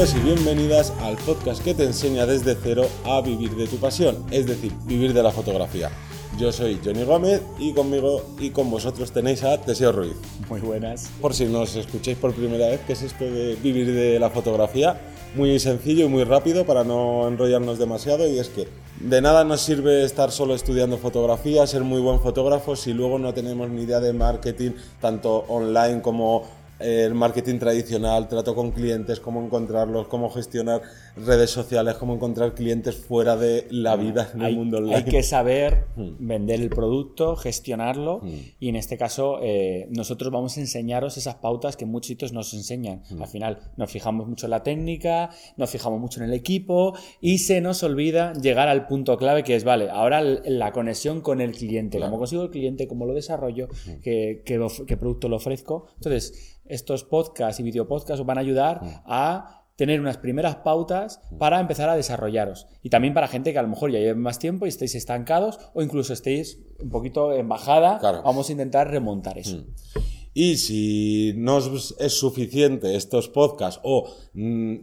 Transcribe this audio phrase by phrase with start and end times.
[0.00, 4.16] Bienvenidos y bienvenidas al podcast que te enseña desde cero a vivir de tu pasión,
[4.30, 5.90] es decir, vivir de la fotografía.
[6.38, 10.14] Yo soy Johnny Gómez y conmigo y con vosotros tenéis a Teseo Ruiz.
[10.48, 11.10] Muy buenas.
[11.20, 14.98] Por si nos escucháis por primera vez, ¿qué es esto de vivir de la fotografía?
[15.34, 18.68] Muy sencillo y muy rápido para no enrollarnos demasiado y es que
[19.00, 23.34] de nada nos sirve estar solo estudiando fotografía, ser muy buen fotógrafo si luego no
[23.34, 26.44] tenemos ni idea de marketing, tanto online como
[26.80, 30.80] el marketing tradicional, trato con clientes, cómo encontrarlos, cómo gestionar
[31.16, 34.96] redes sociales, cómo encontrar clientes fuera de la vida en el mundo online.
[34.96, 36.16] Hay que saber hmm.
[36.18, 38.28] vender el producto, gestionarlo hmm.
[38.60, 42.54] y en este caso eh, nosotros vamos a enseñaros esas pautas que muchos sitios nos
[42.54, 43.02] enseñan.
[43.10, 43.22] Hmm.
[43.22, 47.38] Al final nos fijamos mucho en la técnica, nos fijamos mucho en el equipo y
[47.38, 51.52] se nos olvida llegar al punto clave que es, vale, ahora la conexión con el
[51.52, 53.68] cliente, cómo consigo el cliente, cómo lo desarrollo,
[54.02, 55.86] qué, qué producto lo ofrezco.
[55.96, 61.38] Entonces, estos podcasts y videopodcasts os van a ayudar a tener unas primeras pautas mm.
[61.38, 62.66] para empezar a desarrollaros.
[62.82, 65.58] Y también para gente que a lo mejor ya lleve más tiempo y estéis estancados
[65.72, 69.56] o incluso estéis un poquito en bajada, vamos a intentar remontar eso.
[69.56, 70.00] Mm.
[70.34, 74.14] Y si no es suficiente estos podcasts o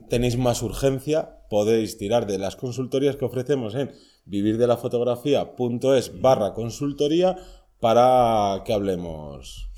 [0.10, 3.92] tenéis más urgencia, podéis tirar de las consultorías que ofrecemos en
[4.26, 7.38] vivirdelafotografía.es barra consultoría
[7.80, 9.70] para que hablemos.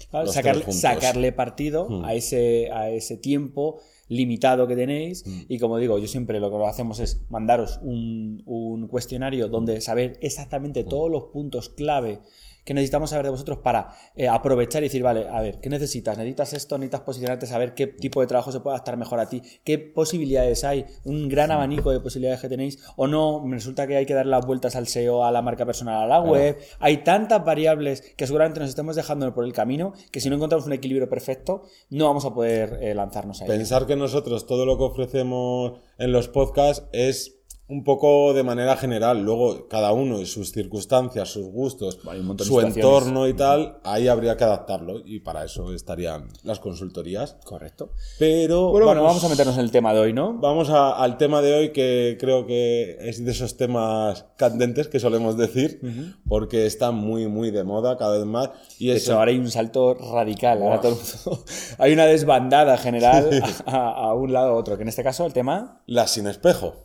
[0.71, 5.43] sacarle, partido a, ese, a ese tiempo limitado que tenéis hmm.
[5.47, 10.17] y como digo, yo siempre lo que hacemos es mandaros un, un cuestionario donde saber
[10.21, 10.89] exactamente hmm.
[10.89, 12.19] todos los puntos clave
[12.69, 16.15] que necesitamos saber de vosotros para eh, aprovechar y decir, vale, a ver, ¿qué necesitas?
[16.19, 16.77] ¿Necesitas esto?
[16.77, 17.47] ¿Necesitas posicionarte?
[17.47, 21.29] Saber qué tipo de trabajo se puede adaptar mejor a ti, qué posibilidades hay, un
[21.29, 24.45] gran abanico de posibilidades que tenéis, o no, me resulta que hay que dar las
[24.45, 26.59] vueltas al SEO, a la marca personal, a la web.
[26.79, 30.67] Hay tantas variables que seguramente nos estemos dejando por el camino que si no encontramos
[30.67, 33.47] un equilibrio perfecto, no vamos a poder eh, lanzarnos ahí.
[33.47, 37.38] Pensar que nosotros todo lo que ofrecemos en los podcasts es
[37.69, 39.21] un poco de manera general.
[39.21, 41.99] Luego, cada uno y sus circunstancias, sus gustos,
[42.39, 45.01] su entorno y tal, ahí habría que adaptarlo.
[45.05, 47.37] Y para eso estarían las consultorías.
[47.45, 47.93] Correcto.
[48.17, 48.71] Pero.
[48.71, 50.33] Bueno, vamos, a meternos en el tema de hoy, ¿no?
[50.39, 55.37] Vamos al tema de hoy, que creo que es de esos temas candentes que solemos
[55.37, 55.79] decir,
[56.27, 58.49] porque está muy, muy de moda cada vez más.
[58.79, 60.63] Y eso, ahora hay un salto radical.
[60.63, 60.81] Ahora
[61.77, 63.29] hay una desbandada general
[63.67, 64.75] a, un lado u otro.
[64.75, 65.83] Que en este caso, el tema.
[65.85, 66.83] La sin espejo.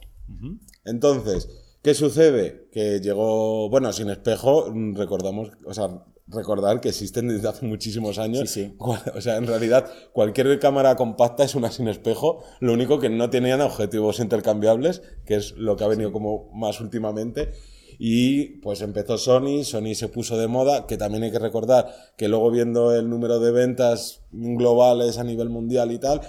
[0.84, 1.48] Entonces,
[1.82, 2.68] ¿qué sucede?
[2.72, 8.50] Que llegó, bueno, sin espejo, recordamos, o sea, recordar que existen desde hace muchísimos años.
[8.50, 8.76] Sí, sí.
[8.78, 13.30] O sea, en realidad, cualquier cámara compacta es una sin espejo, lo único que no
[13.30, 17.52] tenían objetivos intercambiables, que es lo que ha venido como más últimamente.
[17.98, 22.28] Y pues empezó Sony, Sony se puso de moda, que también hay que recordar que
[22.28, 26.20] luego viendo el número de ventas globales a nivel mundial y tal,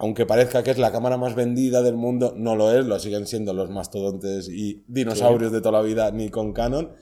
[0.00, 3.26] aunque parezca que es la cámara más vendida del mundo, no lo es, lo siguen
[3.26, 6.92] siendo los mastodontes y dinosaurios de toda la vida Nikon Canon,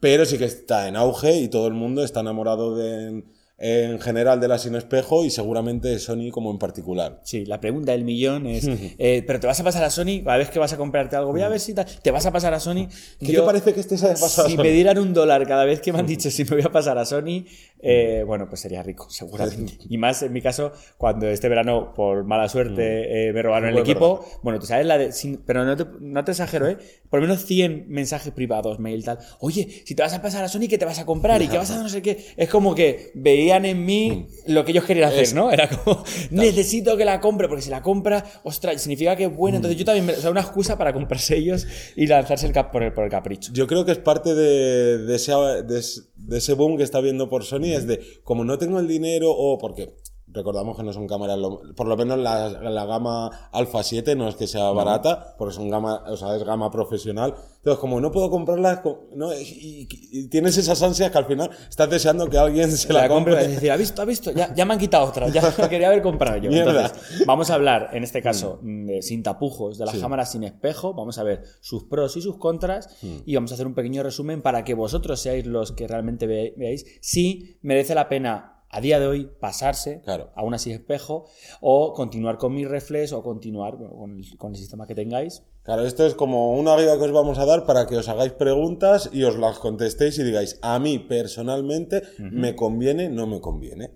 [0.00, 3.22] pero sí que está en auge y todo el mundo está enamorado de,
[3.60, 7.20] en general de la sin espejo y seguramente Sony como en particular.
[7.24, 10.22] Sí, la pregunta del millón es, eh, ¿pero te vas a pasar a Sony?
[10.22, 12.54] Cada vez que vas a comprarte algo, voy a ver si te vas a pasar
[12.54, 12.86] a Sony.
[13.18, 15.92] ¿Qué te parece que estés a pasar Si me dieran un dólar cada vez que
[15.92, 17.44] me han dicho si me voy a pasar a Sony,
[17.80, 19.78] eh, bueno, pues sería rico, seguramente.
[19.88, 23.78] Y más en mi caso, cuando este verano, por mala suerte, eh, me robaron el
[23.78, 25.10] equipo, bueno, tú sabes la de...
[25.44, 26.76] pero no te, no te exagero, ¿eh?
[27.10, 29.18] Por lo menos 100 mensajes privados, mail, tal.
[29.40, 31.40] Oye, si te vas a pasar a Sony, ¿qué te vas a comprar?
[31.42, 32.24] ¿Y qué vas a no sé qué?
[32.36, 34.10] Es como que veía en mí
[34.46, 34.52] mm.
[34.52, 35.50] lo que ellos querían hacer, ¿no?
[35.50, 39.56] Era como, necesito que la compre, porque si la compra, ostras, significa que es buena.
[39.56, 39.58] Mm.
[39.58, 41.66] Entonces yo también, o sea, una excusa para comprarse ellos
[41.96, 43.52] y lanzarse el cap por, el, por el capricho.
[43.52, 47.44] Yo creo que es parte de, de, ese, de, ese boom que está viendo por
[47.44, 49.94] Sony, es de, como no tengo el dinero o porque
[50.32, 51.38] recordamos que no son cámaras,
[51.74, 55.68] por lo menos la, la gama Alpha 7 no es que sea barata, porque son
[55.70, 57.34] gama, o sea, es gama profesional.
[57.56, 58.82] Entonces, como no puedo comprarla,
[59.14, 59.32] ¿no?
[59.34, 63.40] Y, tienes esas ansias que al final estás deseando que alguien se la, compre.
[63.40, 64.02] Es decir, ¿ha visto?
[64.02, 64.30] ¿Ha visto?
[64.32, 66.50] Ya, ya me han quitado otra, ya la quería haber comprado yo.
[66.50, 68.86] Entonces, vamos a hablar, en este caso, mm.
[68.86, 72.38] de, sin tapujos, de las cámaras sin espejo, vamos a ver sus pros y sus
[72.38, 73.16] contras, mm.
[73.26, 76.84] y vamos a hacer un pequeño resumen para que vosotros seáis los que realmente veáis
[77.00, 81.26] si merece la pena a día de hoy pasarse a una así espejo
[81.60, 85.42] o continuar con mi reflex o continuar con, el, sistema que tengáis.
[85.64, 88.32] Claro, esto es como una guía que os vamos a dar para que os hagáis
[88.32, 93.90] preguntas y os las contestéis y digáis, a mí personalmente me conviene, no me conviene.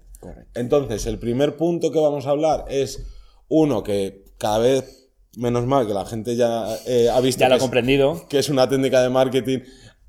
[0.55, 3.07] Entonces, el primer punto que vamos a hablar es
[3.49, 7.41] uno que cada vez, menos mal que la gente ya eh, ha visto...
[7.41, 8.27] Ya lo ha comprendido.
[8.29, 9.61] que es una técnica de marketing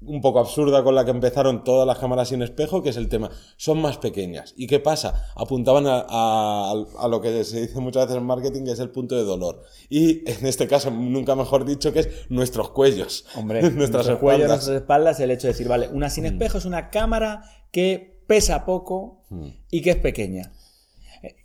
[0.05, 3.09] un poco absurda con la que empezaron todas las cámaras sin espejo, que es el
[3.09, 4.53] tema, son más pequeñas.
[4.57, 5.27] ¿Y qué pasa?
[5.35, 8.89] Apuntaban a, a, a, lo que se dice muchas veces en marketing, que es el
[8.89, 9.63] punto de dolor.
[9.89, 13.25] Y en este caso, nunca mejor dicho, que es nuestros cuellos.
[13.35, 16.27] Hombre, nuestros cuellos, nuestras espaldas, el hecho de decir, vale, una sin mm.
[16.27, 19.47] espejo es una cámara que pesa poco mm.
[19.71, 20.51] y que es pequeña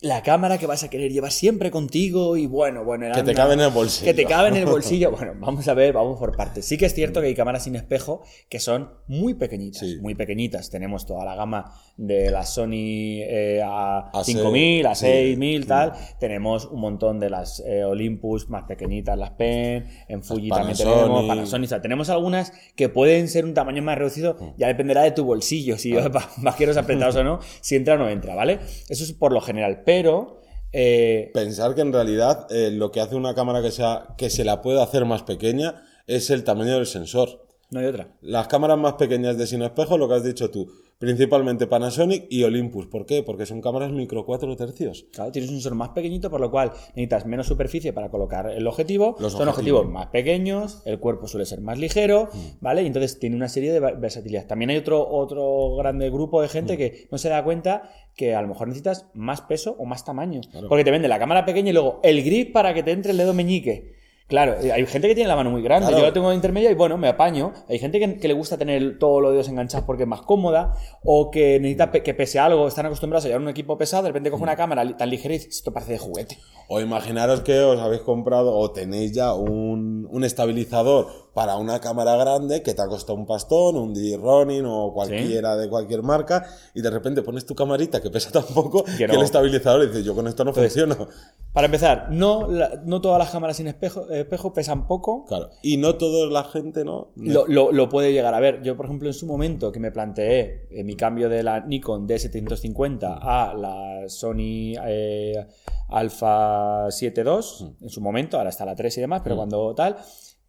[0.01, 3.07] la cámara que vas a querer llevar siempre contigo y bueno, bueno.
[3.15, 4.07] que te cabe en el bolsillo.
[4.07, 5.13] Que te cabe en el bolsillo.
[5.19, 6.65] Bueno, vamos a ver, vamos por partes.
[6.65, 10.71] Sí que es cierto que hay cámaras sin espejo que son muy pequeñitas, muy pequeñitas.
[10.71, 15.93] Tenemos toda la gama de la Sony eh, a, 5000, a 6000, tal.
[16.21, 21.27] Tenemos un montón de las eh, Olympus más pequeñitas, las Pen, en Fuji también tenemos,
[21.27, 21.83] Panasonic.
[21.83, 24.59] tenemos algunas que pueden ser un tamaño más reducido, mm.
[24.59, 25.93] ya dependerá de tu bolsillo, si
[26.43, 28.61] más quiero apretados o no, si entra o no entra, ¿vale?
[28.89, 30.41] Eso es por lo general pero...
[30.73, 34.45] Eh, Pensar que en realidad eh, lo que hace una cámara que, sea, que se
[34.45, 37.47] la pueda hacer más pequeña es el tamaño del sensor.
[37.71, 38.17] No hay otra.
[38.23, 42.43] Las cámaras más pequeñas de sin espejo, lo que has dicho tú, principalmente Panasonic y
[42.43, 42.87] Olympus.
[42.87, 43.23] ¿Por qué?
[43.23, 45.05] Porque son cámaras micro 4 tercios.
[45.13, 48.67] Claro, tienes un sensor más pequeñito, por lo cual necesitas menos superficie para colocar el
[48.67, 49.17] objetivo.
[49.29, 49.87] son objetivos.
[49.87, 52.39] más pequeños, el cuerpo suele ser más ligero, mm.
[52.61, 52.83] ¿vale?
[52.83, 54.47] Y entonces tiene una serie de versatilidad.
[54.47, 56.77] También hay otro, otro grande grupo de gente mm.
[56.79, 60.41] que no se da cuenta que a lo mejor necesitas más peso o más tamaño.
[60.69, 63.17] Porque te vende la cámara pequeña y luego el grip para que te entre el
[63.17, 63.97] dedo meñique.
[64.27, 65.91] Claro, eh, hay gente que tiene la mano muy grande.
[65.91, 67.55] Yo la tengo intermedia y bueno, me apaño.
[67.67, 71.31] Hay gente que, le gusta tener todos los dedos enganchados porque es más cómoda o
[71.31, 74.43] que necesita que pese algo, están acostumbrados a llevar un equipo pesado, de repente coge
[74.43, 76.39] una cámara tan ligera y dice, esto parece de juguete.
[76.69, 82.17] O imaginaros que os habéis comprado o tenéis ya un, un estabilizador para una cámara
[82.17, 86.81] grande que te ha costado un pastón, un D-Ronin o cualquiera de cualquier marca, y
[86.81, 90.27] de repente pones tu camarita que pesa tan poco que, el estabilizador dice, yo con
[90.27, 91.09] esto no funciono.
[91.53, 92.49] Para empezar, no,
[92.85, 95.25] no todas las cámaras sin espejo, espejo pesan poco.
[95.27, 95.51] Claro.
[95.63, 97.13] Y no toda la gente, ¿no?
[97.17, 98.63] Lo, lo, puede llegar a ver.
[98.63, 102.07] Yo, por ejemplo, en su momento que me planteé eh, mi cambio de la Nikon
[102.07, 105.47] D750 a la Sony eh,
[105.89, 109.39] Alpha 7 II, en su momento, ahora está la 3 y demás, pero mm.
[109.39, 109.97] cuando tal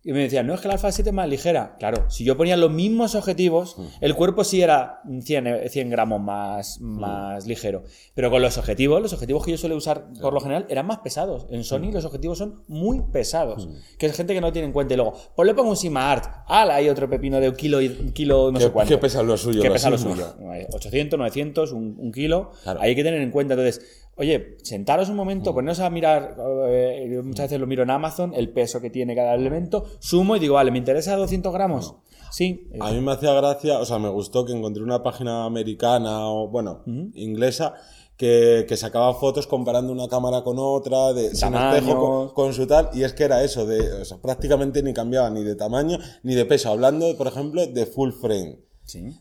[0.02, 1.76] y me decían, no, es que la Alpha 7 es más ligera.
[1.78, 3.84] Claro, si yo ponía los mismos objetivos, mm.
[4.00, 7.00] el cuerpo sí era 100, 100 gramos más, mm.
[7.00, 7.84] más ligero.
[8.14, 11.00] Pero con los objetivos, los objetivos que yo suelo usar por lo general eran más
[11.00, 11.48] pesados.
[11.50, 11.94] En Sony mm.
[11.94, 13.68] los objetivos son muy pesados.
[13.98, 14.94] Que es gente que no tiene en cuenta.
[14.94, 16.46] Y luego, pues le pongo un Sigma Art.
[16.48, 16.76] ¡Hala!
[16.76, 18.96] Hay otro pepino de un kilo, y, kilo no sé cuánto.
[18.96, 19.62] ¿Qué pesa lo suyo?
[19.62, 20.34] ¿Qué pesa lo suyo?
[20.72, 22.52] 800, 900, un, un kilo.
[22.80, 23.56] Hay que tener en cuenta.
[23.56, 26.36] Entonces, Oye, sentaros un momento, poneros a mirar,
[26.68, 30.40] eh, muchas veces lo miro en Amazon, el peso que tiene cada elemento, sumo y
[30.40, 31.96] digo, vale, ¿me interesa 200 gramos?
[32.30, 32.70] Sí.
[32.82, 36.50] A mí me hacía gracia, o sea, me gustó que encontré una página americana o,
[36.50, 36.84] bueno,
[37.14, 37.76] inglesa,
[38.18, 43.04] que, sacaba fotos comparando una cámara con otra, de, sin espejo, con, su tal, y
[43.04, 46.44] es que era eso, de, o sea, prácticamente ni cambiaba ni de tamaño ni de
[46.44, 48.60] peso, hablando, por ejemplo, de full frame.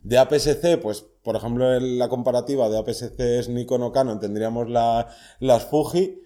[0.03, 4.71] De APS-C, pues, por ejemplo, en la comparativa de APS-C es Nikon o Canon, tendríamos
[4.71, 5.09] la,
[5.41, 6.23] las Fuji,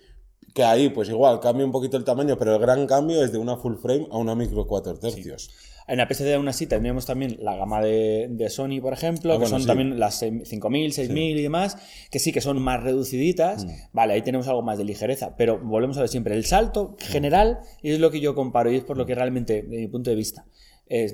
[0.54, 3.38] que ahí, pues igual, cambia un poquito el tamaño, pero el gran cambio es de
[3.38, 5.50] una full frame a una micro 4 tercios.
[5.88, 9.66] En APS-C aún así tendríamos también la gama de, Sony, por ejemplo, ah, que son
[9.66, 11.78] también las 5000, 6000 y demás,
[12.08, 13.64] que sí que son más reduciditas.
[13.64, 13.70] Mm.
[13.92, 17.58] Vale, ahí tenemos algo más de ligereza, pero volvemos a ver siempre el salto general,
[17.82, 20.10] y es lo que yo comparo, y es por lo que realmente, de mi punto
[20.10, 20.46] de vista,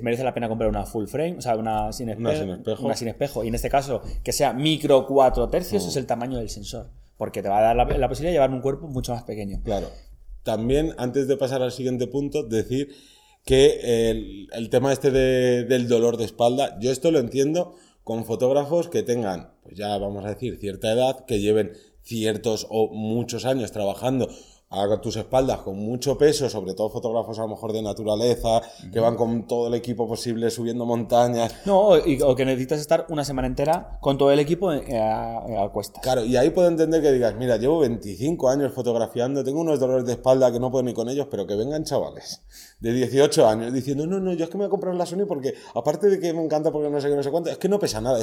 [0.01, 3.43] merece la pena comprar una full frame, o sea, una sin, espejo, una sin espejo.
[3.43, 6.89] Y en este caso, que sea micro 4 tercios, es el tamaño del sensor.
[7.17, 9.61] Porque te va a dar la, posibilidad de llevar un cuerpo mucho más pequeño.
[9.63, 9.89] Claro.
[10.43, 12.89] También, antes de pasar al siguiente punto, decir
[13.45, 19.03] que el, tema este del dolor de espalda, yo esto lo entiendo con fotógrafos que
[19.03, 24.29] tengan, pues ya vamos a decir, cierta edad, que lleven ciertos o muchos años trabajando
[24.71, 28.61] a tus espaldas con mucho peso, sobre todo fotógrafos a lo mejor de naturaleza,
[28.91, 31.55] que van con todo el equipo posible subiendo montañas.
[31.65, 35.69] No, o, que necesitas estar una semana entera con todo el equipo eh, a, a,
[35.69, 36.03] cuestas.
[36.03, 40.05] Claro, y ahí puedo entender que digas, mira, llevo 25 años fotografiando, tengo unos dolores
[40.05, 42.43] de espalda que no puedo ni con ellos, pero que vengan chavales
[42.79, 45.25] de 18 años diciendo, no, no, yo es que me voy a comprar la Sony
[45.27, 47.69] porque, aparte de que me encanta porque no sé qué, no sé cuánto, es que
[47.69, 48.19] no pesa nada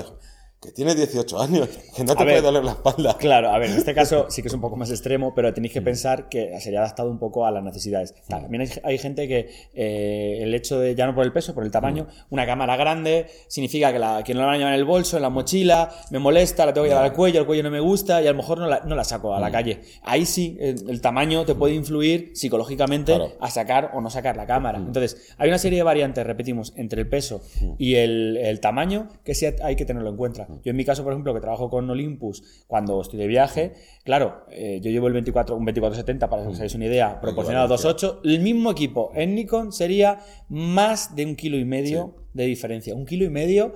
[0.61, 3.17] que tiene 18 años, que no te puede doler la espalda.
[3.19, 5.75] Claro, a ver, en este caso sí que es un poco más extremo, pero tenéis
[5.75, 5.85] que mm.
[5.85, 8.15] pensar que sería adaptado un poco a las necesidades.
[8.27, 8.31] Mm.
[8.31, 11.71] también hay, gente que eh, el hecho de, ya no por el peso, por el
[11.71, 12.35] tamaño, mm.
[12.35, 15.17] una cámara grande significa que, la, que no la van a llevar en el bolso,
[15.17, 17.81] en la mochila, me molesta, la tengo que llevar al cuello, el cuello no me
[17.81, 19.83] gusta y a lo mejor no la, no la saco a la calle.
[20.03, 24.79] Ahí sí, el, tamaño te puede influir psicológicamente a sacar o no sacar la cámara.
[24.79, 27.43] Entonces, hay una serie de variantes, repetimos, entre el peso
[27.79, 30.46] y el, el tamaño que sí hay que tenerlo en cuenta.
[30.65, 33.75] Yo en mi caso, por ejemplo, que trabajo con Olympus cuando estoy de viaje,
[34.05, 37.73] claro, eh, yo llevo el 24, un 2470 para que os hagáis una idea, proporcionado
[37.73, 38.21] a 2.8.
[38.25, 42.95] El mismo equipo en Nikon sería más de un kilo y medio de diferencia.
[42.95, 43.75] Un kilo y medio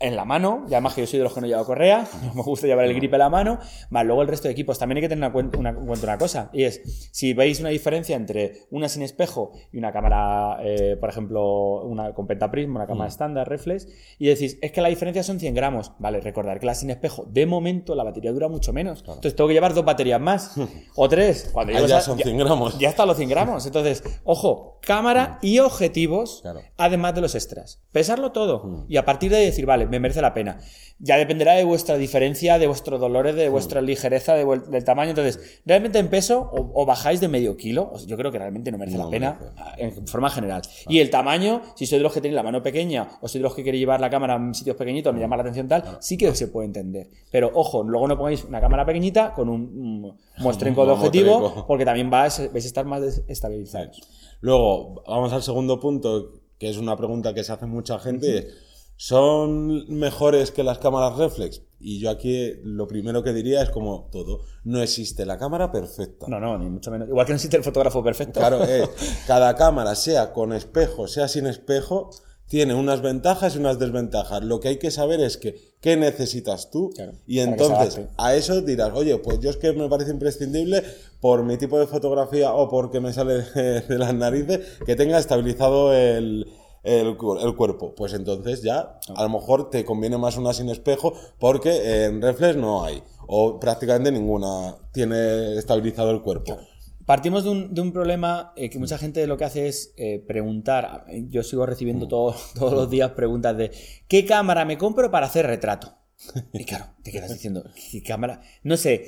[0.00, 2.34] en la mano, ya más que yo soy de los que no llevo correa, no
[2.34, 3.58] me gusta llevar el grip en la mano,
[3.90, 4.78] más luego el resto de equipos.
[4.78, 8.66] También hay que tener en cuenta una, cosa, y es, si veis una diferencia entre
[8.70, 13.12] una sin espejo y una cámara, eh, por ejemplo, una con pentaprisma, una cámara mm.
[13.12, 13.88] estándar, reflex,
[14.18, 15.92] y decís, es que la diferencia son 100 gramos.
[15.98, 19.00] Vale, recordar que la sin espejo, de momento, la batería dura mucho menos.
[19.00, 20.54] Entonces tengo que llevar dos baterías más,
[20.94, 21.50] o tres.
[21.52, 22.78] Cuando ya son 100 gramos.
[22.78, 23.66] Ya, está los 100 gramos.
[23.66, 25.46] Entonces, ojo, cámara mm.
[25.46, 26.42] y objetivos,
[26.76, 27.82] además de los extras.
[27.98, 28.62] Pesarlo todo.
[28.62, 28.84] Mm.
[28.88, 30.60] Y a partir de ahí decir, vale, me merece la pena.
[31.00, 35.10] Ya dependerá de vuestra diferencia, de vuestros dolores, de vuestra ligereza, del tamaño.
[35.10, 38.98] Entonces, realmente en peso, o, bajáis de medio kilo, yo creo que realmente no merece
[38.98, 39.36] la pena
[39.78, 40.62] en forma general.
[40.88, 43.40] Y el tamaño, si sois de los que tenéis la mano pequeña o sois de
[43.40, 46.16] los que queréis llevar la cámara en sitios pequeñitos, me llama la atención tal, sí
[46.16, 47.10] que se puede entender.
[47.32, 52.10] Pero ojo, luego no pongáis una cámara pequeñita con un, muestrenco de objetivo, porque también
[52.10, 54.00] vais, vais a estar más desestabilizados.
[54.40, 58.48] Luego, vamos al segundo punto, que es una pregunta que se hace mucha gente.
[58.96, 61.62] ¿Son mejores que las cámaras reflex?
[61.78, 66.26] Y yo aquí lo primero que diría es como todo, no existe la cámara perfecta.
[66.28, 67.08] No, no, ni mucho menos.
[67.08, 68.40] Igual que no existe el fotógrafo perfecto.
[68.40, 68.88] Claro, eh,
[69.28, 72.10] cada cámara, sea con espejo, sea sin espejo,
[72.48, 74.42] tiene unas ventajas y unas desventajas.
[74.42, 76.90] Lo que hay que saber es que qué necesitas tú
[77.26, 80.82] y entonces a eso dirás, oye, pues yo es que me parece imprescindible
[81.20, 85.92] por mi tipo de fotografía o porque me sale de las narices que tenga estabilizado
[85.92, 86.46] el,
[86.82, 87.94] el, cuerpo.
[87.94, 92.56] Pues entonces ya a lo mejor te conviene más una sin espejo porque en reflex
[92.56, 96.58] no hay o prácticamente ninguna tiene estabilizado el cuerpo.
[97.08, 100.22] Partimos de un, de un problema eh, que mucha gente lo que hace es eh,
[100.28, 101.06] preguntar.
[101.30, 102.08] Yo sigo recibiendo mm.
[102.10, 103.70] todos los días preguntas de
[104.08, 105.96] ¿qué cámara me compro para hacer retrato?
[106.52, 108.42] Y claro, te quedas diciendo, ¿qué cámara?
[108.62, 109.06] No sé,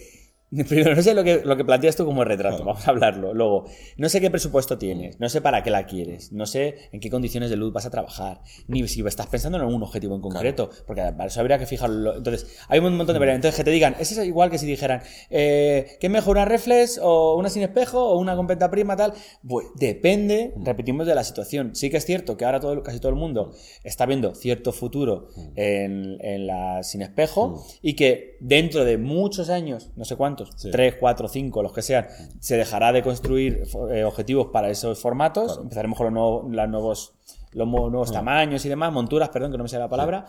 [0.69, 3.33] Primero, no sé lo que, lo que planteas tú como retrato, vamos a hablarlo.
[3.35, 3.67] Luego,
[3.97, 7.09] no sé qué presupuesto tienes, no sé para qué la quieres, no sé en qué
[7.09, 10.71] condiciones de luz vas a trabajar, ni si estás pensando en algún objetivo en concreto,
[10.87, 12.17] porque para eso habría que fijarlo.
[12.17, 13.51] Entonces, hay un montón de variantes.
[13.51, 17.37] Entonces, que te digan, es igual que si dijeran, eh, ¿qué mejor, una reflex o
[17.37, 19.13] una sin espejo o una con prima tal?
[19.47, 20.65] Pues depende, mm.
[20.65, 21.75] repetimos, de la situación.
[21.75, 23.53] Sí que es cierto que ahora todo, casi todo el mundo
[23.85, 25.53] está viendo cierto futuro mm.
[25.57, 27.61] en, en la sin espejo mm.
[27.83, 30.17] y que dentro de muchos años, no sé
[30.49, 32.07] cuántos, tres, cuatro, cinco, los que sean,
[32.39, 37.15] se dejará de construir eh, objetivos para esos formatos, empezaremos con los nuevos, nuevos,
[37.53, 40.27] los nuevos tamaños y demás, monturas, perdón, que no me sale la palabra,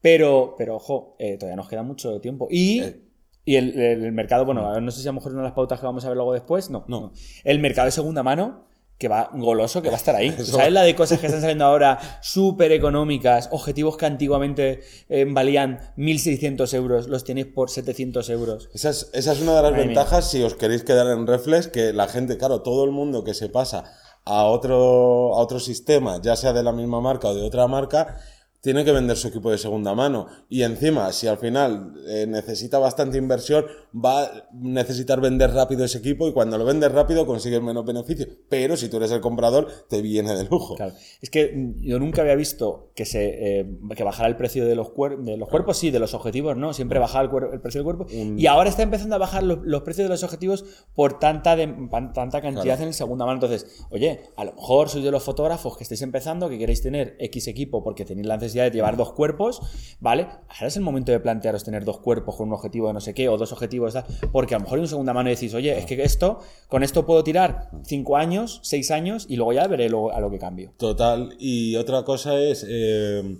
[0.00, 2.48] pero, pero ojo, eh, todavía nos queda mucho tiempo.
[2.50, 2.80] Y...
[2.80, 3.00] Eh.
[3.42, 5.86] Y el, mercado, bueno, no sé si a lo mejor una de las pautas que
[5.86, 7.10] vamos a ver luego después, no, no.
[7.42, 8.66] El mercado de segunda mano
[9.00, 10.30] que va goloso, que va a estar ahí.
[10.44, 13.48] ¿Sabes la de cosas que están saliendo ahora súper económicas?
[13.50, 18.68] Objetivos que antiguamente eh, valían 1.600 euros, los tenéis por 700 euros.
[18.74, 21.94] Esa es, esa es una de las ventajas si os queréis quedar en Reflex, que
[21.94, 23.90] la gente, claro, todo el mundo que se pasa
[24.26, 28.18] a otro, a otro sistema, ya sea de la misma marca o de otra marca,
[28.60, 30.26] tiene que vender su equipo de segunda mano.
[30.48, 33.64] Y encima, si al final eh, necesita bastante inversión,
[33.94, 38.26] va a necesitar vender rápido ese equipo y cuando lo vendes rápido consigues menos beneficio.
[38.48, 40.76] Pero si tú eres el comprador, te viene de lujo.
[40.76, 40.92] Claro.
[41.20, 44.92] Es que yo nunca había visto que se eh, que bajara el precio de los,
[45.20, 46.72] de los cuerpos, sí, de los objetivos, ¿no?
[46.72, 48.06] Siempre bajaba el, precio del cuerpo.
[48.10, 50.64] Y ahora está empezando a bajar los, precios de los objetivos
[50.94, 51.66] por tanta, de,
[52.14, 53.36] tanta cantidad en segunda mano.
[53.36, 57.16] Entonces, oye, a lo mejor sois de los fotógrafos que estáis empezando, que queréis tener
[57.18, 59.60] X equipo porque tenéis lances de llevar dos cuerpos,
[60.00, 60.28] ¿vale?
[60.48, 63.14] Ahora es el momento de plantearos tener dos cuerpos con un objetivo de no sé
[63.14, 63.94] qué o dos objetivos,
[64.32, 67.22] porque a lo mejor en segunda mano decís, oye, es que esto, con esto puedo
[67.24, 70.72] tirar cinco años, seis años y luego ya veré a lo que cambio.
[70.76, 71.34] Total.
[71.38, 73.38] Y otra cosa es eh,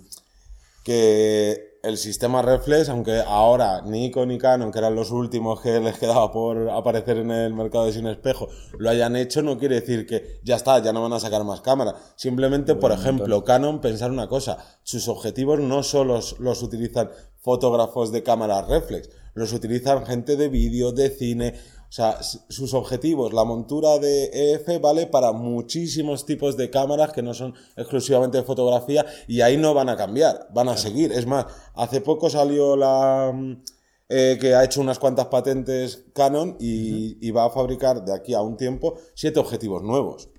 [0.83, 5.97] que el sistema reflex, aunque ahora Nikon y Canon, que eran los últimos que les
[5.97, 10.05] quedaba por aparecer en el mercado de sin espejo, lo hayan hecho, no quiere decir
[10.05, 11.95] que ya está, ya no van a sacar más cámaras.
[12.15, 18.23] Simplemente, por ejemplo, Canon, pensar una cosa, sus objetivos no solo los utilizan fotógrafos de
[18.23, 21.55] cámaras reflex, los utilizan gente de vídeo, de cine,
[21.91, 27.21] o sea, sus objetivos, la montura de EF vale para muchísimos tipos de cámaras que
[27.21, 31.11] no son exclusivamente de fotografía y ahí no van a cambiar, van a seguir.
[31.11, 33.33] Es más, hace poco salió la...
[33.35, 33.63] Mm,
[34.07, 38.33] eh, que ha hecho unas cuantas patentes Canon y, y va a fabricar de aquí
[38.33, 40.30] a un tiempo siete objetivos nuevos.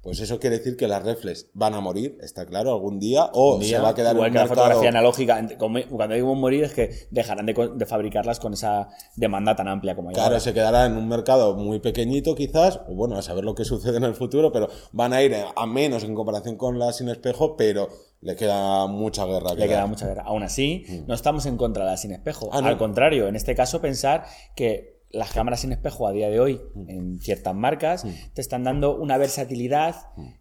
[0.00, 3.60] Pues eso quiere decir que las reflex van a morir, está claro, algún día, o
[3.60, 5.46] se va a quedar igual en que la fotografía analógica.
[5.58, 10.14] Cuando digo morir es que dejarán de, fabricarlas con esa demanda tan amplia como hay
[10.14, 13.64] Claro, se quedará en un mercado muy pequeñito quizás, o bueno, a saber lo que
[13.66, 17.08] sucede en el futuro, pero van a ir a menos en comparación con las sin
[17.08, 17.88] espejo, pero
[18.20, 19.54] le queda mucha guerra.
[19.54, 20.22] Le queda mucha guerra.
[20.26, 21.06] Aún así, mm.
[21.06, 22.50] no estamos en contra de las sin espejo.
[22.52, 24.24] Ah, Al contrario, en este caso pensar
[24.56, 26.90] que las cámaras sin espejo a día de hoy Mm.
[26.90, 29.94] en ciertas marcas te están dando una versatilidad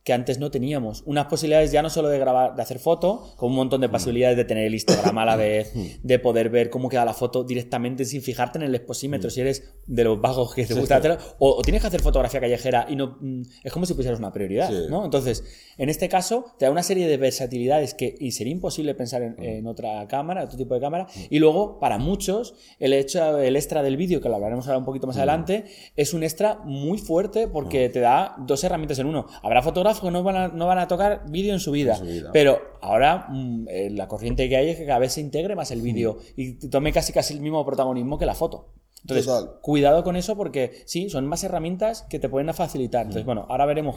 [0.03, 1.03] que antes no teníamos.
[1.05, 4.35] Unas posibilidades ya no solo de grabar, de hacer foto, con un montón de posibilidades
[4.35, 5.71] de tener el Instagram a la vez,
[6.03, 9.63] de poder ver cómo queda la foto directamente sin fijarte en el exposímetro si eres
[9.85, 12.95] de los vagos que te gusta hacerlo, o, o tienes que hacer fotografía callejera y
[12.97, 14.87] no mm, es como si pusieras una prioridad, Sí.
[14.89, 15.05] ¿no?
[15.05, 15.43] Entonces,
[15.77, 19.41] en este caso te da una serie de versatilidades que y sería imposible pensar en,
[19.41, 23.81] en otra cámara, otro tipo de cámara, y luego para muchos el hecho el extra
[23.83, 27.47] del vídeo que lo hablaremos ahora un poquito más adelante es un extra muy fuerte
[27.47, 29.27] porque te da dos herramientas en uno.
[29.43, 32.05] Habrá fotógrafos que no van a, no van a tocar vídeo en su vida, su
[32.05, 32.29] vida.
[32.33, 35.69] pero ahora mm, eh, la corriente que hay es que cada vez se integre más
[35.71, 38.73] el vídeo y tome casi casi el mismo protagonismo que la foto.
[39.07, 39.59] Entonces, Total.
[39.61, 43.03] cuidado con eso porque sí, son más herramientas que te pueden facilitar.
[43.03, 43.95] Entonces, bueno, ahora veremos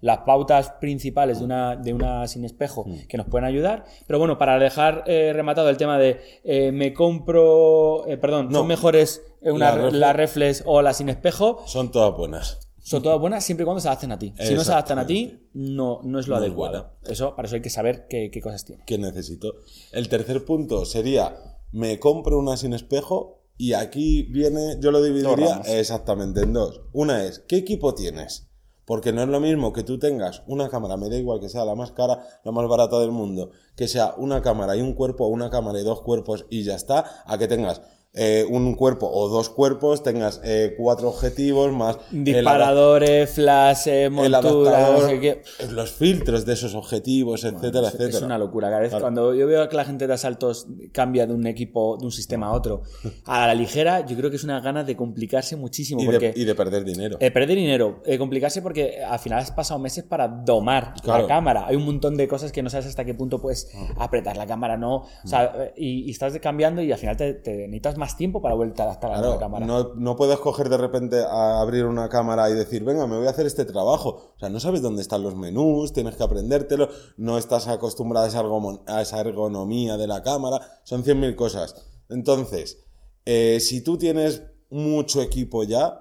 [0.00, 3.84] las pautas principales de una, de una sin espejo que nos pueden ayudar.
[4.06, 8.58] Pero bueno, para dejar eh, rematado el tema de eh, me compro, eh, perdón, No.
[8.60, 12.60] son mejores una, La reflex- la reflex o la sin espejo, Son todas buenas.
[12.78, 14.32] son todas buenas siempre y cuando se adapten a ti.
[14.38, 16.92] Si no se adaptan a ti, no, no es lo No es adecuado.
[17.06, 18.84] Eso, para eso hay que saber qué, qué cosas tiene.
[18.86, 19.52] que necesito.
[19.92, 21.34] El tercer punto sería,
[21.72, 26.82] me compro una sin espejo y aquí viene, yo lo dividiría exactamente en dos.
[26.92, 28.48] Una es, ¿qué equipo tienes?
[28.84, 31.64] Porque no es lo mismo que tú tengas una cámara, me da igual que sea
[31.64, 35.24] la más cara, la más barata del mundo, que sea una cámara y un cuerpo,
[35.24, 37.80] o una cámara y dos cuerpos y ya está, a que tengas
[38.14, 45.20] eh, un cuerpo o dos cuerpos, tengas eh, cuatro objetivos más Disparadores, no adaptador, sé
[45.20, 45.42] qué.
[45.70, 48.18] los filtros de esos objetivos, etcétera, Es- etcétera.
[48.18, 48.68] Es una locura.
[48.68, 49.02] Cada vez Claro.
[49.04, 52.46] cuando yo veo que la gente de asaltos cambia de un equipo, de un sistema
[52.48, 52.82] a otro,
[53.24, 56.02] a la ligera, yo creo que es una gana de complicarse muchísimo.
[56.02, 57.16] y, porque de, y de perder dinero.
[57.20, 61.22] eh, perder dinero, eh, complicarse porque al final has pasado meses para domar Claro.
[61.22, 61.66] la cámara.
[61.66, 64.76] Hay un montón de cosas que no sabes hasta qué punto puedes apretar la cámara,
[64.76, 64.96] no.
[64.96, 68.40] O sea, eh, y, y estás cambiando y al final te, te necesitas más tiempo
[68.42, 69.66] para vuelta a adaptar a la cámara.
[69.66, 73.26] no, no puedes coger de repente a abrir una cámara y decir, venga, me voy
[73.26, 74.32] a hacer este trabajo.
[74.36, 78.28] O sea, no sabes dónde están los menús, tienes que aprendértelo, no estás acostumbrado a
[78.28, 81.74] esa, ergomo- a esa ergonomía de la cámara, son 100.000 cosas.
[82.10, 82.84] Entonces,
[83.24, 86.00] eh, si tú tienes mucho equipo ya,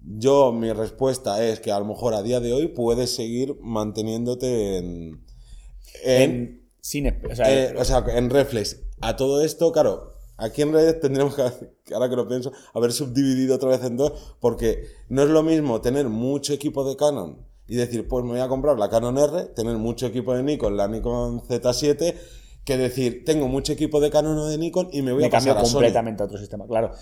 [0.00, 4.78] yo mi respuesta es que a lo mejor a día de hoy puedes seguir manteniéndote
[4.78, 5.24] en...
[6.04, 6.64] en-
[7.32, 8.80] o sea, eh, o sea, en reflex.
[9.00, 11.42] A todo esto, claro, aquí en Reddit tendríamos que,
[11.94, 15.80] ahora que lo pienso, haber subdividido otra vez en dos, porque no es lo mismo
[15.80, 19.44] tener mucho equipo de Canon y decir, pues me voy a comprar la Canon R,
[19.54, 22.14] tener mucho equipo de Nikon, la Nikon Z7,
[22.64, 25.30] que decir, tengo mucho equipo de Canon o de Nikon y me voy me a
[25.30, 25.72] pasar a Sony.
[25.72, 26.92] completamente a otro sistema, claro.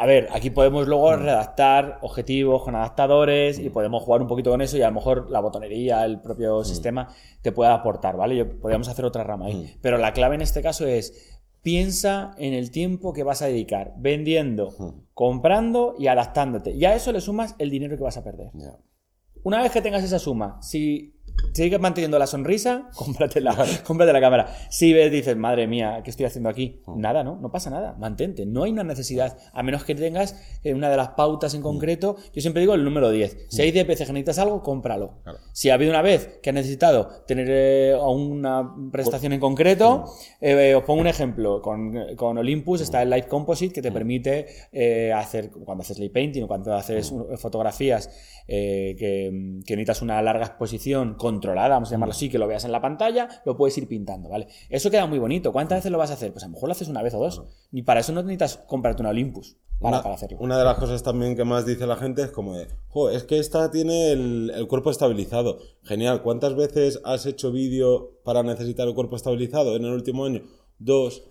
[0.00, 4.62] A ver, aquí podemos luego redactar objetivos con adaptadores y podemos jugar un poquito con
[4.62, 7.08] eso y a lo mejor la botonería, el propio sistema
[7.42, 8.36] te puede aportar, ¿vale?
[8.36, 9.76] Yo, podríamos hacer otra rama ahí.
[9.82, 11.37] Pero la clave en este caso es
[11.68, 16.70] piensa en el tiempo que vas a dedicar vendiendo, comprando y adaptándote.
[16.70, 18.52] Y a eso le sumas el dinero que vas a perder.
[19.44, 21.17] Una vez que tengas esa suma, si
[21.52, 24.54] sigues manteniendo la sonrisa, cómpratela, cómprate la cámara.
[24.70, 26.82] Si ves, dices, madre mía, ¿qué estoy haciendo aquí?
[26.86, 27.36] Nada, ¿no?
[27.36, 27.94] No pasa nada.
[27.98, 28.46] Mantente.
[28.46, 32.16] No hay una necesidad, a menos que tengas eh, una de las pautas en concreto.
[32.32, 33.46] Yo siempre digo el número 10.
[33.48, 35.18] Si hay 10 veces que necesitas algo, cómpralo.
[35.24, 35.38] Claro.
[35.52, 40.04] Si ha habido una vez que has necesitado tener eh, una prestación en concreto,
[40.40, 41.60] eh, os pongo un ejemplo.
[41.60, 46.08] Con, con Olympus está el Live Composite que te permite eh, hacer, cuando haces lay
[46.08, 48.08] painting o cuando haces fotografías
[48.46, 52.72] que, que necesitas una larga exposición controlada, vamos a llamarlo así, que lo veas en
[52.72, 54.48] la pantalla, lo puedes ir pintando, ¿vale?
[54.70, 55.52] Eso queda muy bonito.
[55.52, 56.32] ¿Cuántas veces lo vas a hacer?
[56.32, 57.42] Pues a lo mejor lo haces una vez o dos.
[57.70, 60.38] Ni para eso no necesitas comprarte una Olympus para, Una, para hacerlo.
[60.40, 63.24] una de las cosas también que más dice la gente es como de, jo, es
[63.24, 65.58] que esta tiene el, el cuerpo estabilizado.
[65.84, 70.42] Genial, ¿cuántas veces has hecho vídeo para necesitar el cuerpo estabilizado en el último año?
[70.78, 71.22] Dos.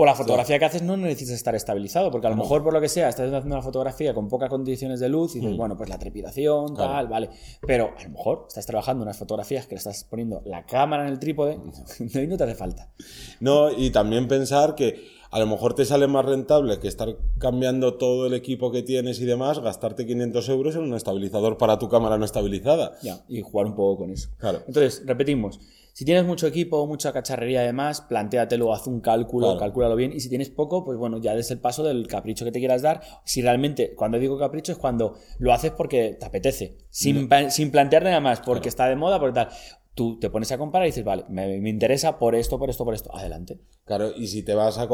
[0.00, 2.80] O la fotografía que haces no necesitas estar estabilizado, porque a lo mejor por lo
[2.80, 5.88] que sea estás haciendo una fotografía con pocas condiciones de luz y dices, bueno, pues
[5.88, 6.92] la trepidación, Claro.
[6.92, 7.30] tal, vale.
[7.66, 11.10] Pero a lo mejor estás trabajando unas fotografías que le estás poniendo la cámara en
[11.12, 11.58] el trípode
[11.98, 12.92] y no te hace falta.
[13.40, 17.94] No, y también pensar que a lo mejor te sale más rentable que estar cambiando
[17.94, 21.88] todo el equipo que tienes y demás, gastarte 500 euros en un estabilizador para tu
[21.88, 22.92] cámara no estabilizada.
[23.02, 24.28] Ya, y jugar un poco con eso.
[24.38, 24.60] Claro.
[24.68, 25.58] Entonces, repetimos.
[25.98, 29.58] Si tienes mucho equipo, mucha cacharrería además, plantéatelo, haz un cálculo, Claro.
[29.58, 30.12] calcúlalo bien.
[30.12, 32.82] Y si tienes poco, pues bueno, ya des el paso del capricho que te quieras
[32.82, 33.00] dar.
[33.24, 37.72] Si realmente, cuando digo capricho, es cuando lo haces porque te apetece, sin, pa- sin
[37.72, 39.48] plantear nada más, porque está de moda, por tal.
[39.94, 42.84] Tú te pones a comparar y dices, vale, me, me interesa por esto, por esto,
[42.84, 43.12] por esto.
[43.12, 43.58] Adelante.
[43.84, 44.86] Claro, y si te vas a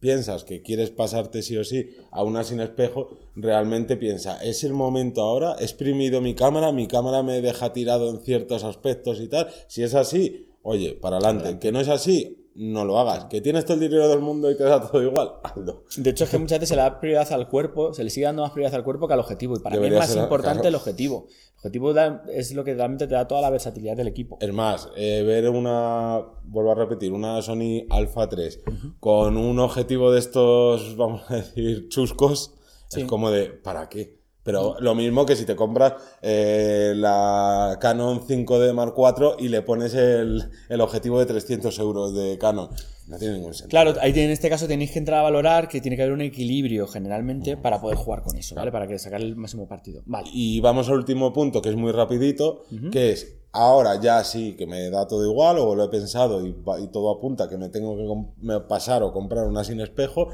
[0.00, 4.72] piensas que quieres pasarte sí o sí a una sin espejo, realmente piensa, es el
[4.72, 9.28] momento ahora, he exprimido mi cámara, mi cámara me deja tirado en ciertos aspectos y
[9.28, 9.48] tal.
[9.68, 11.58] Si es así, oye, para adelante.
[11.58, 13.24] Que no es así, no lo hagas.
[13.24, 15.84] Que tienes todo el dinero del mundo y te da todo igual, hazlo.
[15.96, 18.26] De hecho, es que muchas veces se le da prioridad al cuerpo, se le sigue
[18.26, 19.56] dando más prioridad al cuerpo que al objetivo.
[19.56, 21.26] Y para mí es más importante el objetivo.
[21.28, 21.94] El objetivo
[22.28, 24.36] es lo que realmente te da toda la versatilidad del equipo.
[24.40, 28.62] Es más, eh, ver una, vuelvo a repetir, una Sony Alpha 3
[29.00, 32.54] con un objetivo de estos, vamos a decir, chuscos,
[32.94, 34.19] es como de, ¿para qué?
[34.42, 39.62] Pero lo mismo que si te compras eh, la Canon 5D Mark IV y le
[39.62, 40.50] pones el,
[40.80, 42.70] objetivo de 300 euros de Canon.
[43.06, 43.70] No tiene ningún sentido.
[43.70, 46.20] Claro, ahí en este caso tenéis que entrar a valorar que tiene que haber un
[46.20, 48.70] equilibrio generalmente para poder jugar con eso, ¿vale?
[48.70, 50.02] Para que sacar el máximo partido.
[50.06, 50.30] Vale.
[50.32, 54.66] Y vamos al último punto, que es muy rapidito, que es, ahora ya sí, que
[54.66, 57.96] me da todo igual, o lo he pensado y, y todo apunta que me tengo
[57.96, 60.28] que pasar o comprar una sin espejo,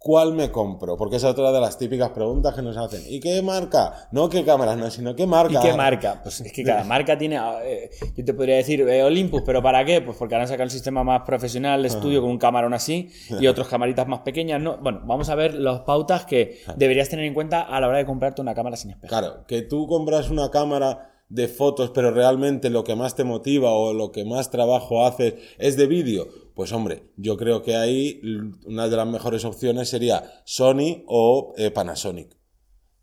[0.00, 0.96] ¿Cuál me compro?
[0.96, 3.02] Porque esa es otra de las típicas preguntas que nos hacen.
[3.08, 4.08] ¿Y qué marca?
[4.12, 5.58] No qué cámara, no, sino qué marca.
[5.58, 6.20] ¿Y qué marca?
[6.22, 7.36] Pues es que cada marca tiene.
[7.64, 10.00] Eh, yo te podría decir eh, Olympus, pero ¿para qué?
[10.00, 13.10] Pues porque ahora han sacado un sistema más profesional de estudio con un camarón así
[13.40, 14.62] y otros camaritas más pequeñas.
[14.62, 17.98] No, bueno, vamos a ver las pautas que deberías tener en cuenta a la hora
[17.98, 19.08] de comprarte una cámara sin espejo.
[19.08, 23.72] Claro, que tú compras una cámara de fotos, pero realmente lo que más te motiva
[23.72, 28.20] o lo que más trabajo haces es de vídeo pues hombre, yo creo que ahí
[28.66, 32.37] una de las mejores opciones sería Sony o eh, Panasonic.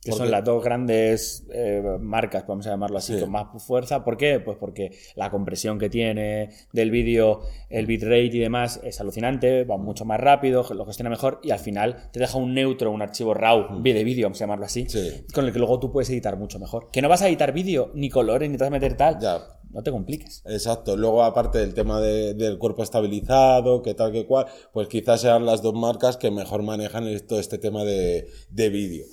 [0.06, 4.04] Que son las dos grandes eh, marcas, vamos a llamarlo así, con más fuerza.
[4.04, 4.40] ¿Por qué?
[4.40, 9.78] Pues porque la compresión que tiene del vídeo, el bitrate y demás es alucinante, va
[9.78, 13.34] mucho más rápido, lo gestiona mejor y al final te deja un neutro, un archivo
[13.34, 13.84] RAW mm.
[13.84, 14.88] de vídeo, vamos a llamarlo así,
[15.34, 16.90] con el que luego tú puedes editar mucho mejor.
[16.92, 19.20] Que no vas a editar vídeo, ni colores, ni te vas a meter tal.
[19.20, 19.42] Ya
[19.76, 20.42] no te compliques.
[20.46, 20.96] Exacto.
[20.96, 25.62] Luego, aparte del tema del cuerpo estabilizado, que tal, que cual, pues quizás sean las
[25.62, 29.06] dos marcas que mejor manejan todo este tema de, vídeo.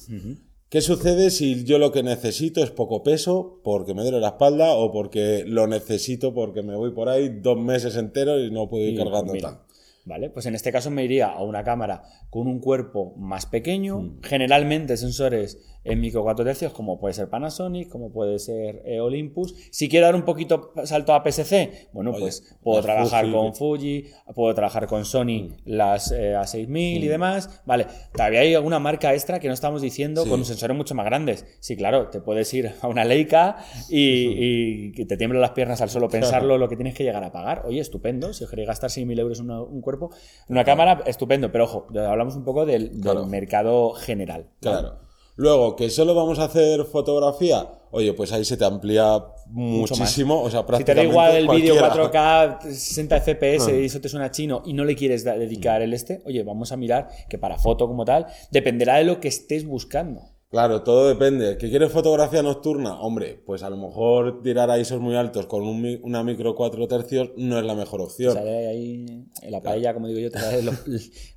[0.72, 4.72] ¿Qué sucede si yo lo que necesito es poco peso porque me duele la espalda
[4.72, 8.86] o porque lo necesito porque me voy por ahí dos meses enteros y no puedo
[8.86, 9.66] ir cargando tanto?
[10.06, 10.30] ¿Vale?
[10.30, 14.20] Pues en este caso me iría a una cámara con un cuerpo más pequeño, mm.
[14.22, 19.54] generalmente sensores en micro 4 tercios, como puede ser Panasonic, como puede ser eh, Olympus.
[19.70, 24.54] Si quiero dar un poquito salto a PSC, bueno, pues puedo trabajar con Fuji, puedo
[24.54, 25.56] trabajar con Sony mm.
[25.64, 27.08] las eh, A6000 y mm.
[27.08, 27.62] demás.
[27.66, 31.06] Vale, todavía hay alguna marca extra que no estamos diciendo con un sensores mucho más
[31.06, 31.46] grandes.
[31.60, 33.56] Sí, claro, te puedes ir a una Leica
[33.88, 37.62] y, te tiemblan las piernas al solo pensarlo lo que tienes que llegar a pagar.
[37.66, 40.10] Oye, estupendo, si os queréis gastar 6.000 euros en un cuerpo,
[40.48, 42.92] una cámara, estupendo, pero ojo, hablamos un poco del,
[43.26, 44.50] mercado general.
[44.60, 45.11] Claro.
[45.34, 50.42] Luego, que solo vamos a hacer fotografía, oye, pues ahí se te amplía muchísimo.
[50.42, 54.08] O sea, prácticamente si te da igual el vídeo 4K, 60 FPS y eso te
[54.08, 57.58] suena chino y no le quieres dedicar el este, oye, vamos a mirar que para
[57.58, 60.31] foto como tal, dependerá de lo que estés buscando.
[60.52, 61.56] Claro, todo depende.
[61.56, 63.00] ¿Que quieres fotografía nocturna?
[63.00, 67.30] Hombre, pues a lo mejor tirar a ISOs muy altos con una micro 4 tercios
[67.38, 68.34] no es la mejor opción.
[68.34, 69.06] Sale ahí
[69.40, 70.66] en la paella, como digo yo, te salen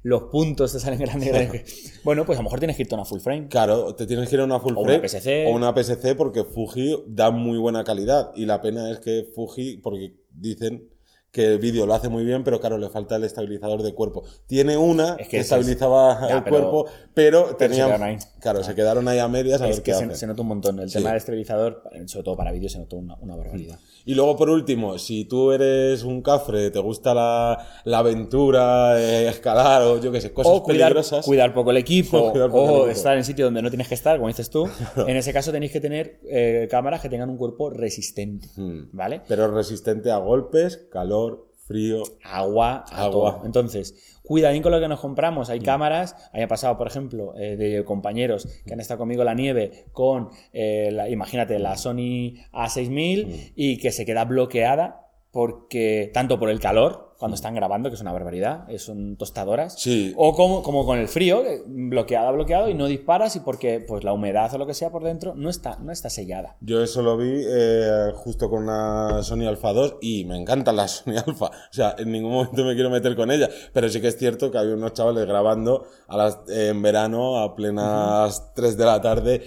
[0.04, 1.94] los, puntos, te salen grandes, grandes.
[2.04, 3.48] Bueno, pues a lo mejor tienes que ir a una full frame.
[3.48, 4.96] Claro, te tienes que ir a una full frame.
[4.96, 5.48] O una PSC.
[5.48, 8.34] O una PSC porque Fuji da muy buena calidad.
[8.36, 10.90] Y la pena es que Fuji, porque dicen
[11.36, 14.24] que el vídeo lo hace muy bien, pero claro, le falta el estabilizador de cuerpo.
[14.48, 19.68] Tiene una que, estabilizaba el cuerpo, pero, tenían, claro, se quedaron ahí a medias a
[19.68, 20.80] es que se, nota un montón.
[20.80, 23.80] El tema del estabilizador, sobre todo para vídeo, se notó una, una, barbaridad.
[24.06, 29.28] Y luego, por último, si tú eres un cafre, te gusta la, la aventura, eh,
[29.28, 31.26] escalar o yo qué sé, cosas cuidar, peligrosas.
[31.26, 32.20] Cuidar poco el equipo,
[32.52, 34.70] o, estar en sitio donde no tienes que estar, como dices tú.
[35.08, 38.90] en ese caso tenéis que tener eh, cámaras que tengan un cuerpo resistente, hmm.
[38.92, 39.22] ¿vale?
[39.28, 43.42] Pero resistente a golpes, calor frío, agua, agua.
[43.44, 45.50] Entonces, cuidadín con lo que nos compramos.
[45.50, 45.64] Hay mm.
[45.64, 49.86] cámaras, haya pasado, por ejemplo, eh, de compañeros que han estado conmigo en la nieve
[49.92, 53.32] con, eh, la, imagínate, la Sony A6000 mm.
[53.56, 55.05] y que se queda bloqueada
[55.36, 59.76] porque tanto por el calor cuando están grabando, que es una barbaridad, son tostadoras.
[59.78, 60.14] Sí.
[60.16, 64.14] O como, como con el frío, bloqueada, bloqueado, y no disparas y porque pues la
[64.14, 66.56] humedad o lo que sea por dentro no está, no está sellada.
[66.62, 70.88] Yo eso lo vi eh, justo con una Sony Alpha 2 y me encanta la
[70.88, 71.48] Sony Alpha.
[71.48, 74.52] O sea, en ningún momento me quiero meter con ella, pero sí que es cierto
[74.52, 79.42] que había unos chavales grabando a las, en verano a plenas 3 de la tarde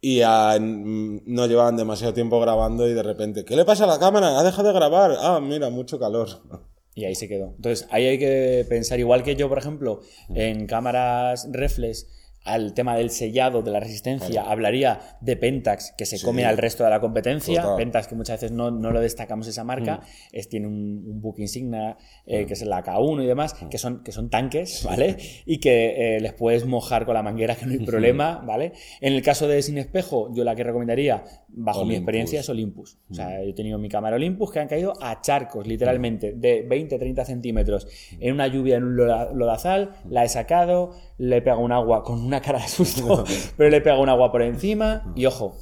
[0.00, 4.38] y no llevaban demasiado tiempo grabando y de repente, ¿qué le pasa a la cámara?
[4.38, 5.16] Ha dejado de grabar.
[5.18, 6.28] Ah, mira, mucho calor.
[6.92, 7.54] Y ahí se quedó.
[7.54, 10.00] Entonces, ahí hay que pensar, igual que yo, por ejemplo,
[10.34, 12.08] en cámaras reflex,
[12.44, 16.84] al tema del sellado, de la resistencia, hablaría de Pentax, que se come al resto
[16.84, 17.76] de la competencia.
[17.76, 20.02] Pentax, que muchas veces no, no lo destacamos esa marca, mm.
[20.32, 22.46] es, tiene un, un book insignia eh, mm.
[22.46, 23.68] que es la K1 y demás, mm.
[23.68, 25.16] que, son, que son tanques, ¿vale?
[25.44, 28.72] Y que eh, les puedes mojar con la manguera, que no hay problema, ¿vale?
[29.02, 32.98] En el caso de Sin Espejo, yo la que recomendaría, bajo mi experiencia, es Olympus.
[33.10, 36.66] O sea, yo he tenido mi cámara Olympus que han caído a charcos, literalmente, de
[36.66, 37.86] 20-30 centímetros,
[38.18, 42.40] en una lluvia, en un lodazal, la he sacado, le pego un agua con una
[42.40, 43.24] cara de susto,
[43.56, 45.56] pero le pego un agua por encima y ojo,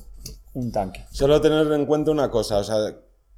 [0.53, 1.07] un tanque.
[1.11, 2.77] Solo tener en cuenta una cosa, o sea,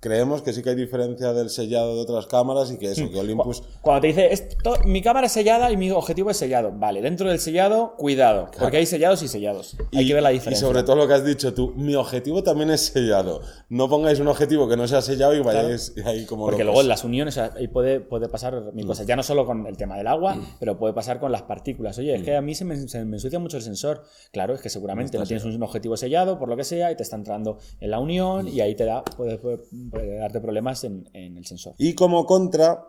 [0.01, 3.19] creemos que sí que hay diferencia del sellado de otras cámaras y que eso, que
[3.19, 3.63] Olympus...
[3.83, 6.73] Cuando te dice, esto, mi cámara es sellada y mi objetivo es sellado.
[6.73, 9.77] Vale, dentro del sellado, cuidado, porque hay sellados y sellados.
[9.93, 10.65] hay que ver la diferencia.
[10.65, 13.43] Y sobre todo lo que has dicho tú, mi objetivo también es sellado.
[13.69, 16.47] No pongáis un objetivo que no sea sellado y vayáis ahí como...
[16.47, 19.07] Porque luego en las uniones ahí puede, puede pasar mil cosas.
[19.07, 20.57] Ya no solo con el tema del agua, mm.
[20.59, 21.99] pero puede pasar con las partículas.
[21.99, 24.03] Oye, es que a mí se me, se me, ensucia mucho el sensor.
[24.33, 27.03] Claro, es que seguramente no, tienes un objetivo sellado, por lo que sea, y te
[27.03, 29.05] está entrando en la unión y ahí te da...
[29.05, 29.59] puede puede
[29.90, 31.74] darte problemas en, el sensor.
[31.79, 32.85] Y como contra,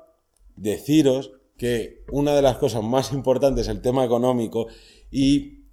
[0.55, 4.67] deciros que una de las cosas más importantes es el tema económico
[5.11, 5.65] y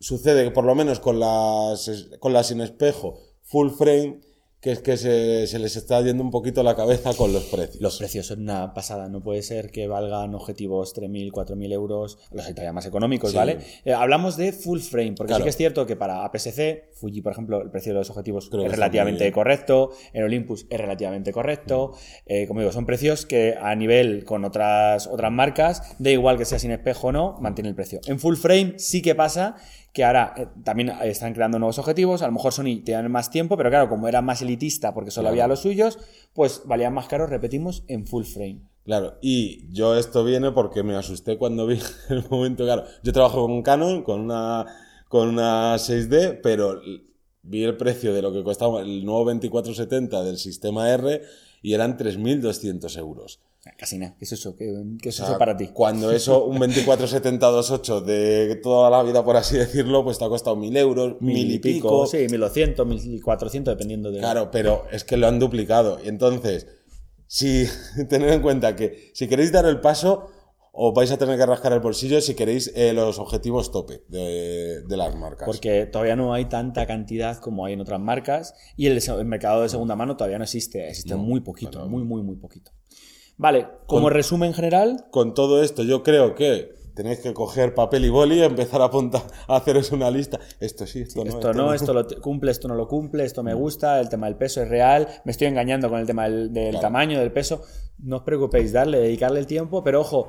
[0.00, 4.20] sucede que por lo menos con las, con las sin espejo full frame
[4.60, 7.80] que es que se, les está yendo un poquito la cabeza con los precios.
[7.80, 12.46] Los precios son una pasada, no puede ser que valgan objetivos 3.000, 4.000 euros, los
[12.46, 13.58] hay todavía más económicos, ¿vale?
[13.84, 17.32] Eh, hablamos de full frame, porque sí que es cierto que para APS-C, Fuji, por
[17.32, 21.92] ejemplo, el precio de los objetivos es relativamente correcto, en Olympus es relativamente correcto,
[22.24, 26.44] eh, como digo, son precios que a nivel con otras, otras marcas, da igual que
[26.44, 28.00] sea sin espejo o no, mantiene el precio.
[28.06, 29.56] En full frame sí que pasa
[29.96, 33.56] que ahora eh, también están creando nuevos objetivos, a lo mejor Sony tiene más tiempo,
[33.56, 35.98] pero claro, como era más elitista porque solo había los suyos,
[36.34, 38.60] pues valían más caros, repetimos, en full frame.
[38.84, 41.78] Claro, y yo esto viene porque me asusté cuando vi
[42.10, 44.66] el momento, claro, yo trabajo con Canon, con una,
[45.08, 46.78] con una 6D, pero
[47.40, 51.22] vi el precio de lo que costaba el nuevo 2470 del sistema R
[51.62, 53.40] y eran 3.200 euros.
[53.76, 54.14] Casi nada.
[54.18, 54.56] ¿Qué es eso?
[54.56, 54.70] ¿Qué,
[55.02, 55.68] es eso para ti?
[55.72, 60.56] Cuando eso, un 247028 de toda la vida, por así decirlo, pues te ha costado
[60.56, 62.06] mil euros, mil, y pico.
[62.06, 64.18] Sí, 1200, 1400, dependiendo de.
[64.20, 65.98] Claro, pero es que lo han duplicado.
[66.04, 66.66] Y entonces,
[67.26, 67.66] si
[68.08, 70.30] tener en cuenta que si queréis dar el paso,
[70.78, 74.84] os vais a tener que rascar el bolsillo si queréis eh, los objetivos tope de,
[74.88, 75.46] las marcas.
[75.46, 79.70] Porque todavía no hay tanta cantidad como hay en otras marcas y el, mercado de
[79.70, 82.72] segunda mano todavía no existe, existe muy poquito, muy, muy, muy poquito.
[83.38, 85.06] Vale, como resumen general.
[85.10, 88.86] Con todo esto, yo creo que tenéis que coger papel y boli y empezar a
[88.86, 90.40] apuntar, a haceros una lista.
[90.58, 91.30] Esto sí, esto no.
[91.30, 94.36] Esto, no, esto lo cumple, esto no lo cumple, esto me gusta, el tema del
[94.36, 97.62] peso es real, me estoy engañando con el tema del, tamaño, del peso.
[97.98, 100.28] No os preocupéis, darle, dedicarle el tiempo, pero ojo,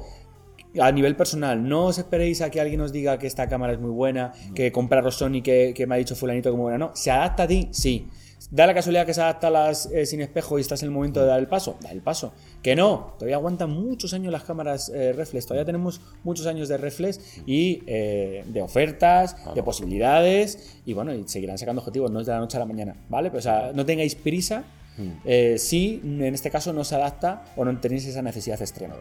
[0.79, 3.79] a nivel personal, no os esperéis a que alguien os diga que esta cámara es
[3.79, 6.77] muy buena, que compraros Sony que, que me ha dicho fulanito como buena.
[6.77, 7.69] No, ¿se adapta a ti?
[7.71, 8.07] Sí.
[8.49, 10.93] Da la casualidad que se adapta a las eh, sin espejo y estás en el
[10.93, 11.77] momento de dar el paso.
[11.81, 12.33] Da el paso.
[12.63, 15.45] Que no, todavía aguantan muchos años las cámaras eh, reflex.
[15.45, 20.79] Todavía tenemos muchos años de reflex y eh, de ofertas, de posibilidades.
[20.85, 22.95] Y bueno, y seguirán sacando objetivos, no es de la noche a la mañana.
[23.09, 23.29] ¿Vale?
[23.29, 24.63] Pero, o sea, no tengáis prisa
[24.97, 25.57] mm.
[25.57, 28.95] si en este caso no se adapta o no tenéis esa necesidad de estreno.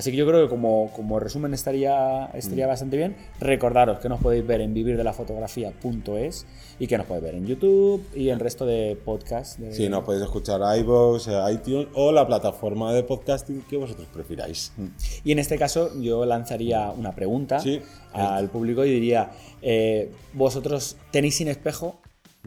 [0.00, 2.70] Así que yo creo que como, como resumen estaría, estaría mm.
[2.70, 3.16] bastante bien.
[3.38, 6.46] Recordaros que nos podéis ver en vivirdelafotografía.es
[6.78, 9.60] y que nos podéis ver en YouTube y en el resto de podcasts.
[9.60, 9.74] De...
[9.74, 14.72] Sí, nos podéis escuchar iVoox, iTunes o la plataforma de podcasting que vosotros prefiráis.
[14.78, 14.86] Mm.
[15.22, 17.62] Y en este caso yo lanzaría una pregunta
[18.14, 22.00] al público y diría, eh, ¿vosotros tenéis sin espejo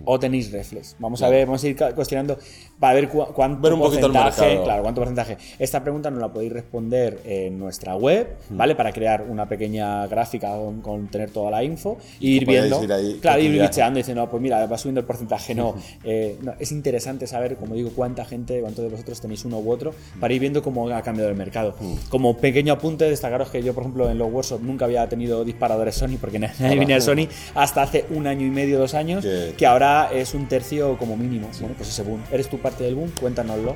[0.06, 0.96] o tenéis reflex?
[0.98, 2.36] Vamos a ver, vamos a ir cuestionando
[2.84, 5.38] para ver cuánto porcentaje, claro, cuánto porcentaje.
[5.58, 8.28] Esta pregunta nos la podéis responder en nuestra web.
[8.50, 8.76] ¿vale?
[8.76, 12.82] Para crear una pequeña gráfica con, tener toda la info e ir viendo,
[13.22, 15.56] claro, ir bicheando y diciendo, no, pues mira, va subiendo el porcentaje,
[16.04, 16.56] eh, no.
[16.60, 20.34] Es interesante saber, como digo, cuánta gente, cuántos de vosotros tenéis uno u otro, para
[20.34, 21.76] ir viendo cómo ha cambiado el mercado.
[22.10, 25.96] Como pequeño apunte, destacaros que yo, por ejemplo, en los workshops nunca había tenido disparadores
[25.96, 29.26] Sony, porque nadie venía de Sony hasta hace un año y medio, dos años,
[29.58, 31.48] que ahora es un tercio como mínimo.
[31.62, 33.75] Bueno, pues según eres tu parte parte del boom, cuéntanoslo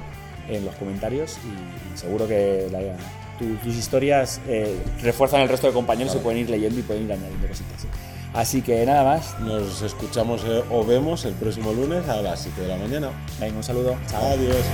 [0.49, 2.79] en los comentarios y, seguro que la,
[3.63, 6.21] tus historias eh, refuerzan el resto de compañeros claro.
[6.21, 7.85] que pueden ir leyendo y pueden ir añadiendo cositas.
[8.33, 9.39] Así que nada más.
[9.39, 13.11] Nos escuchamos eh, o vemos el próximo lunes a las 7 de la mañana.
[13.39, 13.95] Venga, un saludo.
[14.09, 14.25] Chao.
[14.25, 14.65] Adiós.